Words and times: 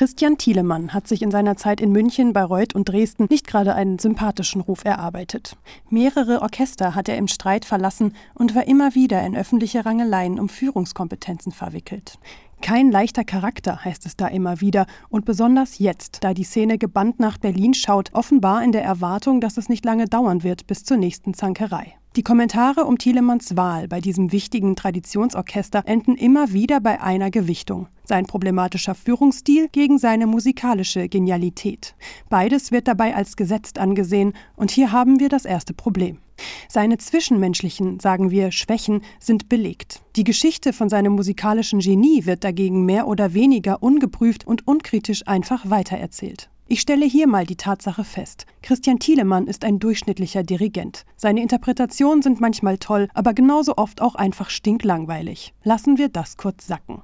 Christian 0.00 0.38
Thielemann 0.38 0.94
hat 0.94 1.06
sich 1.06 1.20
in 1.20 1.30
seiner 1.30 1.58
Zeit 1.58 1.78
in 1.78 1.92
München, 1.92 2.32
Bayreuth 2.32 2.74
und 2.74 2.88
Dresden 2.88 3.26
nicht 3.28 3.46
gerade 3.46 3.74
einen 3.74 3.98
sympathischen 3.98 4.62
Ruf 4.62 4.82
erarbeitet. 4.86 5.58
Mehrere 5.90 6.40
Orchester 6.40 6.94
hat 6.94 7.10
er 7.10 7.18
im 7.18 7.28
Streit 7.28 7.66
verlassen 7.66 8.14
und 8.32 8.54
war 8.54 8.66
immer 8.66 8.94
wieder 8.94 9.22
in 9.22 9.36
öffentliche 9.36 9.84
Rangeleien 9.84 10.40
um 10.40 10.48
Führungskompetenzen 10.48 11.52
verwickelt. 11.52 12.18
Kein 12.60 12.90
leichter 12.90 13.24
Charakter, 13.24 13.84
heißt 13.84 14.06
es 14.06 14.16
da 14.16 14.26
immer 14.28 14.60
wieder, 14.60 14.86
und 15.08 15.24
besonders 15.24 15.78
jetzt, 15.78 16.18
da 16.22 16.34
die 16.34 16.44
Szene 16.44 16.78
gebannt 16.78 17.18
nach 17.18 17.38
Berlin 17.38 17.74
schaut, 17.74 18.10
offenbar 18.12 18.62
in 18.62 18.72
der 18.72 18.84
Erwartung, 18.84 19.40
dass 19.40 19.56
es 19.56 19.68
nicht 19.68 19.84
lange 19.84 20.06
dauern 20.06 20.42
wird 20.42 20.66
bis 20.66 20.84
zur 20.84 20.96
nächsten 20.96 21.34
Zankerei. 21.34 21.94
Die 22.16 22.22
Kommentare 22.24 22.84
um 22.84 22.98
Thielemanns 22.98 23.56
Wahl 23.56 23.86
bei 23.86 24.00
diesem 24.00 24.32
wichtigen 24.32 24.74
Traditionsorchester 24.74 25.84
enden 25.86 26.16
immer 26.16 26.52
wieder 26.52 26.80
bei 26.80 27.00
einer 27.00 27.30
Gewichtung. 27.30 27.86
Sein 28.04 28.26
problematischer 28.26 28.96
Führungsstil 28.96 29.68
gegen 29.70 29.98
seine 29.98 30.26
musikalische 30.26 31.08
Genialität. 31.08 31.94
Beides 32.28 32.72
wird 32.72 32.88
dabei 32.88 33.14
als 33.14 33.36
gesetzt 33.36 33.78
angesehen, 33.78 34.32
und 34.56 34.72
hier 34.72 34.90
haben 34.90 35.20
wir 35.20 35.28
das 35.28 35.44
erste 35.44 35.72
Problem. 35.72 36.18
Seine 36.68 36.98
zwischenmenschlichen, 36.98 38.00
sagen 38.00 38.30
wir, 38.30 38.52
Schwächen 38.52 39.02
sind 39.18 39.48
belegt. 39.48 40.02
Die 40.16 40.24
Geschichte 40.24 40.72
von 40.72 40.88
seinem 40.88 41.12
musikalischen 41.12 41.80
Genie 41.80 42.26
wird 42.26 42.44
dagegen 42.44 42.84
mehr 42.84 43.06
oder 43.06 43.34
weniger 43.34 43.82
ungeprüft 43.82 44.46
und 44.46 44.66
unkritisch 44.66 45.26
einfach 45.26 45.68
weitererzählt. 45.68 46.50
Ich 46.72 46.80
stelle 46.80 47.04
hier 47.04 47.26
mal 47.26 47.46
die 47.46 47.56
Tatsache 47.56 48.04
fest. 48.04 48.46
Christian 48.62 49.00
Thielemann 49.00 49.48
ist 49.48 49.64
ein 49.64 49.80
durchschnittlicher 49.80 50.44
Dirigent. 50.44 51.04
Seine 51.16 51.42
Interpretationen 51.42 52.22
sind 52.22 52.40
manchmal 52.40 52.78
toll, 52.78 53.08
aber 53.12 53.34
genauso 53.34 53.76
oft 53.76 54.00
auch 54.00 54.14
einfach 54.14 54.50
stinklangweilig. 54.50 55.52
Lassen 55.64 55.98
wir 55.98 56.08
das 56.08 56.36
kurz 56.36 56.68
sacken. 56.68 57.02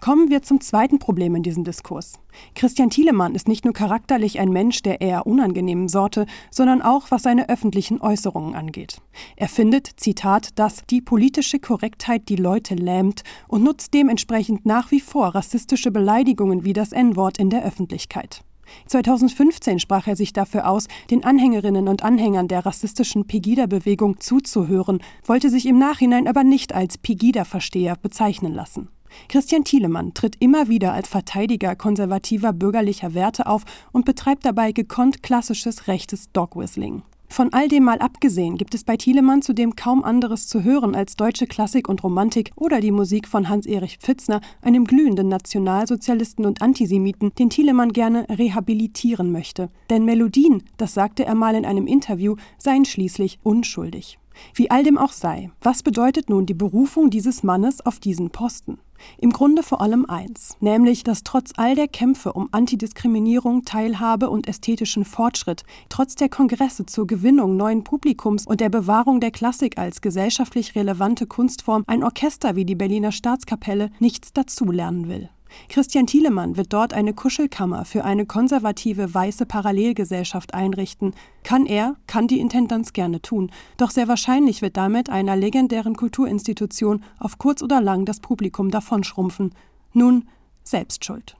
Kommen 0.00 0.30
wir 0.30 0.42
zum 0.42 0.60
zweiten 0.60 0.98
Problem 0.98 1.34
in 1.34 1.42
diesem 1.42 1.64
Diskurs. 1.64 2.14
Christian 2.54 2.90
Thielemann 2.90 3.34
ist 3.34 3.48
nicht 3.48 3.64
nur 3.64 3.74
charakterlich 3.74 4.38
ein 4.38 4.50
Mensch 4.50 4.82
der 4.82 5.00
eher 5.00 5.26
unangenehmen 5.26 5.88
Sorte, 5.88 6.26
sondern 6.50 6.82
auch 6.82 7.10
was 7.10 7.22
seine 7.22 7.48
öffentlichen 7.48 8.00
Äußerungen 8.00 8.54
angeht. 8.54 9.00
Er 9.36 9.48
findet, 9.48 9.88
Zitat, 9.96 10.58
dass 10.58 10.84
die 10.88 11.00
politische 11.00 11.58
Korrektheit 11.58 12.28
die 12.28 12.36
Leute 12.36 12.74
lähmt 12.74 13.22
und 13.48 13.62
nutzt 13.62 13.94
dementsprechend 13.94 14.66
nach 14.66 14.90
wie 14.90 15.00
vor 15.00 15.34
rassistische 15.34 15.90
Beleidigungen 15.90 16.64
wie 16.64 16.72
das 16.72 16.92
N-Wort 16.92 17.38
in 17.38 17.50
der 17.50 17.64
Öffentlichkeit. 17.64 18.42
2015 18.86 19.78
sprach 19.78 20.06
er 20.06 20.16
sich 20.16 20.32
dafür 20.32 20.68
aus, 20.68 20.88
den 21.10 21.24
Anhängerinnen 21.24 21.88
und 21.88 22.02
Anhängern 22.02 22.48
der 22.48 22.66
rassistischen 22.66 23.26
Pegida-Bewegung 23.26 24.20
zuzuhören, 24.20 25.00
wollte 25.24 25.50
sich 25.50 25.66
im 25.66 25.78
Nachhinein 25.78 26.28
aber 26.28 26.44
nicht 26.44 26.74
als 26.74 26.98
Pegida-Versteher 26.98 27.96
bezeichnen 27.96 28.54
lassen. 28.54 28.88
Christian 29.28 29.64
Thielemann 29.64 30.14
tritt 30.14 30.36
immer 30.40 30.68
wieder 30.68 30.92
als 30.92 31.08
Verteidiger 31.08 31.76
konservativer 31.76 32.52
bürgerlicher 32.52 33.14
Werte 33.14 33.46
auf 33.46 33.64
und 33.92 34.04
betreibt 34.04 34.44
dabei 34.44 34.72
gekonnt 34.72 35.22
klassisches 35.22 35.88
rechtes 35.88 36.30
Dogwhistling. 36.32 37.02
Von 37.28 37.52
all 37.52 37.68
dem 37.68 37.84
mal 37.84 37.98
abgesehen 37.98 38.56
gibt 38.56 38.74
es 38.74 38.84
bei 38.84 38.96
Thielemann 38.96 39.42
zudem 39.42 39.74
kaum 39.74 40.04
anderes 40.04 40.46
zu 40.46 40.62
hören 40.62 40.94
als 40.94 41.16
deutsche 41.16 41.46
Klassik 41.46 41.88
und 41.88 42.02
Romantik 42.02 42.52
oder 42.56 42.80
die 42.80 42.92
Musik 42.92 43.26
von 43.26 43.48
Hans-Erich 43.48 43.98
Pfitzner, 43.98 44.40
einem 44.62 44.84
glühenden 44.84 45.28
Nationalsozialisten 45.28 46.46
und 46.46 46.62
Antisemiten, 46.62 47.32
den 47.38 47.50
Thielemann 47.50 47.92
gerne 47.92 48.26
rehabilitieren 48.28 49.32
möchte. 49.32 49.70
Denn 49.90 50.04
Melodien, 50.04 50.62
das 50.76 50.94
sagte 50.94 51.24
er 51.24 51.34
mal 51.34 51.54
in 51.56 51.66
einem 51.66 51.86
Interview, 51.86 52.36
seien 52.58 52.84
schließlich 52.84 53.38
unschuldig. 53.42 54.18
Wie 54.54 54.70
all 54.70 54.82
dem 54.82 54.98
auch 54.98 55.12
sei, 55.12 55.50
was 55.60 55.82
bedeutet 55.82 56.28
nun 56.28 56.46
die 56.46 56.54
Berufung 56.54 57.10
dieses 57.10 57.42
Mannes 57.42 57.84
auf 57.84 57.98
diesen 57.98 58.30
Posten? 58.30 58.78
Im 59.18 59.30
Grunde 59.30 59.62
vor 59.62 59.80
allem 59.80 60.06
eins, 60.06 60.56
nämlich, 60.60 61.04
dass 61.04 61.22
trotz 61.22 61.52
all 61.56 61.74
der 61.74 61.88
Kämpfe 61.88 62.32
um 62.32 62.48
Antidiskriminierung, 62.52 63.64
Teilhabe 63.64 64.30
und 64.30 64.48
ästhetischen 64.48 65.04
Fortschritt, 65.04 65.64
trotz 65.88 66.14
der 66.14 66.28
Kongresse 66.28 66.86
zur 66.86 67.06
Gewinnung 67.06 67.56
neuen 67.56 67.84
Publikums 67.84 68.46
und 68.46 68.60
der 68.60 68.70
Bewahrung 68.70 69.20
der 69.20 69.30
Klassik 69.30 69.78
als 69.78 70.00
gesellschaftlich 70.00 70.74
relevante 70.74 71.26
Kunstform 71.26 71.84
ein 71.86 72.02
Orchester 72.02 72.56
wie 72.56 72.64
die 72.64 72.74
Berliner 72.74 73.12
Staatskapelle 73.12 73.90
nichts 73.98 74.32
dazulernen 74.32 75.08
will. 75.08 75.28
Christian 75.68 76.06
Thielemann 76.06 76.56
wird 76.56 76.72
dort 76.72 76.92
eine 76.92 77.14
Kuschelkammer 77.14 77.84
für 77.84 78.04
eine 78.04 78.26
konservative 78.26 79.12
weiße 79.12 79.46
Parallelgesellschaft 79.46 80.54
einrichten. 80.54 81.14
Kann 81.42 81.66
er, 81.66 81.96
kann 82.06 82.28
die 82.28 82.38
Intendanz 82.38 82.92
gerne 82.92 83.20
tun, 83.20 83.50
doch 83.76 83.90
sehr 83.90 84.06
wahrscheinlich 84.06 84.62
wird 84.62 84.76
damit 84.76 85.10
einer 85.10 85.34
legendären 85.34 85.96
Kulturinstitution 85.96 87.02
auf 87.18 87.38
kurz 87.38 87.62
oder 87.62 87.80
lang 87.80 88.04
das 88.04 88.20
Publikum 88.20 88.70
davonschrumpfen. 88.70 89.52
Nun, 89.92 90.28
Selbstschuld. 90.62 91.34